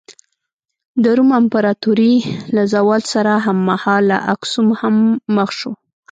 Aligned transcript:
د 1.03 1.05
روم 1.17 1.29
امپراتورۍ 1.41 2.15
له 2.55 2.63
زوال 2.73 3.01
سره 3.13 3.31
هممهاله 3.45 4.17
اکسوم 4.33 4.67
هم 4.79 4.95
مخ 5.35 5.49
شو. 5.59 5.71